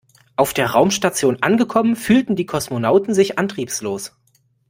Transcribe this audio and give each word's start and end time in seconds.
Auf 0.35 0.55
der 0.55 0.71
Raumstation 0.71 1.43
angekommen 1.43 1.95
fühlten 1.95 2.35
die 2.35 2.47
Kosmonauten 2.47 3.13
sich 3.13 3.37
antriebslos. 3.37 4.15